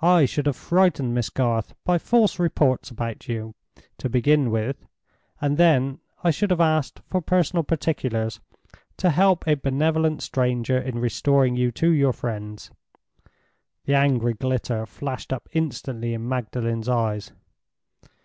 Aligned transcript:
I 0.00 0.24
should 0.24 0.46
have 0.46 0.54
frightened 0.54 1.12
Miss 1.14 1.30
Garth 1.30 1.74
by 1.82 1.98
false 1.98 2.38
reports 2.38 2.90
about 2.92 3.26
you, 3.26 3.56
to 3.98 4.08
begin 4.08 4.52
with, 4.52 4.86
and 5.40 5.56
then 5.56 5.98
I 6.22 6.30
should 6.30 6.50
have 6.52 6.60
asked 6.60 7.00
for 7.10 7.20
personal 7.20 7.64
particulars, 7.64 8.38
to 8.98 9.10
help 9.10 9.48
a 9.48 9.54
benevolent 9.56 10.22
stranger 10.22 10.78
in 10.78 11.00
restoring 11.00 11.56
you 11.56 11.72
to 11.72 11.90
your 11.90 12.12
friends." 12.12 12.70
The 13.84 13.94
angry 13.96 14.34
glitter 14.34 14.86
flashed 14.86 15.32
up 15.32 15.48
instantly 15.50 16.14
in 16.14 16.28
Magdalen's 16.28 16.88
eyes. 16.88 17.32